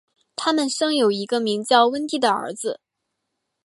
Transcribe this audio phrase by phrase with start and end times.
[0.35, 2.79] 他们生有一个名叫温蒂的儿子。